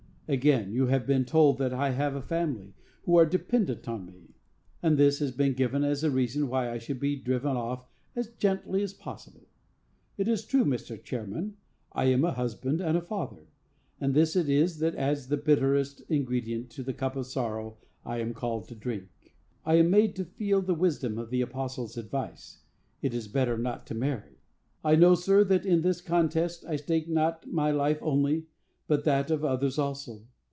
[0.33, 4.33] "Again, you have been told that I have a family, who are dependent on me;
[4.81, 7.85] and this has been given as a reason why I should be driven off
[8.15, 9.41] as gently as possible.
[10.17, 11.03] It is true, Mr.
[11.03, 11.57] Chairman,
[11.91, 13.49] I am a husband and a father;
[13.99, 17.75] and this it is that adds the bitterest ingredient to the cup of sorrow
[18.05, 19.35] I am called to drink.
[19.65, 22.59] I am made to feel the wisdom of the apostle's advice;
[23.01, 24.39] 'It is better not to marry.'
[24.81, 28.45] I know, sir, that in this contest I stake not my life only,
[28.87, 30.25] but that of others also.